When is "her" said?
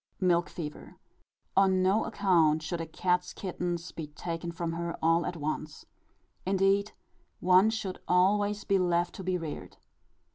4.73-4.97